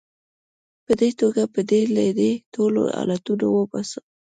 [0.85, 4.05] په دې توګه به دې له دې ټولو حالتونو وباسم.